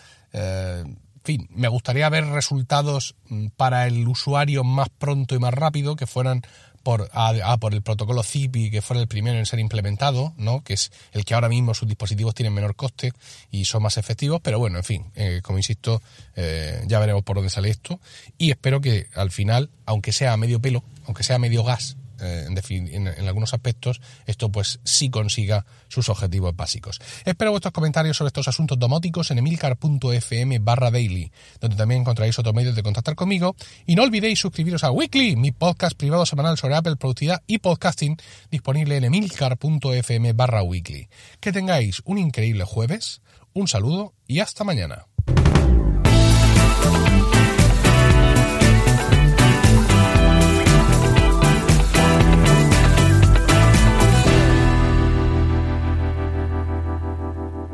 fin, 1.25 1.49
me 1.51 1.69
gustaría 1.69 2.09
ver 2.09 2.27
resultados 2.27 3.17
mm, 3.29 3.49
para 3.57 3.87
el 3.87 4.07
usuario 4.07 4.63
más 4.63 4.89
pronto 4.91 5.35
y 5.35 5.39
más 5.39 5.55
rápido, 5.55 5.97
que 5.97 6.07
fueran 6.07 6.43
por, 6.85 7.11
por 7.59 7.75
el 7.75 7.83
protocolo 7.83 8.23
Zigbee, 8.23 8.71
que 8.71 8.83
fuera 8.83 9.01
el 9.01 9.09
primero 9.09 9.39
en 9.39 9.47
ser 9.47 9.59
implementado, 9.59 10.35
¿no? 10.37 10.63
que 10.63 10.75
es 10.75 10.93
el 11.13 11.25
que 11.25 11.35
ahora 11.35 11.49
mismo 11.49 11.73
sus 11.73 11.89
dispositivos 11.89 12.35
tienen 12.35 12.53
menor 12.53 12.77
coste 12.77 13.13
y 13.51 13.65
son 13.65 13.83
más 13.83 13.97
efectivos, 13.97 14.41
pero 14.43 14.59
bueno, 14.59 14.77
en 14.77 14.85
fin, 14.85 15.07
eh, 15.15 15.41
como 15.43 15.59
insisto, 15.59 16.03
eh, 16.37 16.85
ya 16.87 17.01
veremos 17.01 17.25
por 17.25 17.37
dónde 17.37 17.51
sale 17.51 17.71
esto 17.71 18.01
y 18.37 18.51
espero 18.51 18.83
que 18.83 19.09
al 19.15 19.31
final, 19.31 19.71
aunque 19.87 20.13
sea 20.13 20.37
medio 20.37 20.61
pelo, 20.61 20.85
aunque 21.07 21.23
sea 21.23 21.39
medio 21.39 21.65
gas, 21.65 21.97
eh, 22.25 22.47
en, 22.47 23.29
algunos 23.29 23.55
aspectos, 23.55 24.01
esto 24.27 24.51
pues 24.51 24.81
sí 24.85 25.11
consiga 25.11 25.65
sus 25.89 26.09
objetivos 26.09 26.55
básicos. 26.57 27.01
Espero 27.25 27.51
vuestros 27.51 27.73
comentarios 27.73 28.17
sobre 28.17 28.29
estos 28.29 28.49
asuntos 28.49 28.79
domóticos 28.79 29.31
en 29.31 29.39
emilcar.fm 29.39 30.59
barra 30.61 30.91
daily, 30.91 31.31
donde 31.61 31.77
también 31.77 32.01
encontraréis 32.01 32.39
otros 32.39 32.55
medios 32.55 32.75
de 32.75 32.83
contactar 32.83 33.15
conmigo. 33.15 33.57
Y 33.87 33.95
no 33.95 34.03
olvidéis 34.03 34.39
suscribiros 34.41 34.85
a 34.85 34.91
Weekly, 34.91 35.37
mi 35.37 35.53
podcast 35.53 35.97
privado 35.97 36.27
semanal 36.27 36.59
sobre 36.59 36.77
Apple, 36.77 36.97
productividad 36.97 37.43
y 37.47 37.59
podcasting, 37.59 38.17
disponible 38.51 38.97
en 38.97 39.05
emilcar.fm 39.05 40.33
barra 40.33 40.63
weekly. 40.63 41.09
Que 41.41 41.53
tengáis 41.53 42.03
un 42.05 42.19
increíble 42.19 42.65
jueves, 42.65 43.21
un 43.53 43.69
saludo 43.69 44.15
y 44.27 44.41
hasta 44.41 44.65
mañana. 44.65 45.07